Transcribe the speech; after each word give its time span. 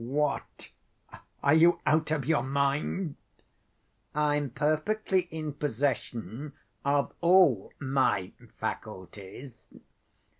What? 0.03 0.71
Are 1.43 1.53
you 1.53 1.79
out 1.85 2.09
of 2.09 2.25
your 2.25 2.41
mind?" 2.41 3.17
"I'm 4.15 4.49
perfectly 4.49 5.27
in 5.29 5.53
possession 5.53 6.53
of 6.83 7.13
all 7.21 7.71
my 7.77 8.31
faculties." 8.59 9.69